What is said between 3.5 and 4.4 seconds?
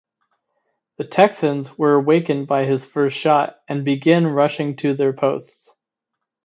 and begin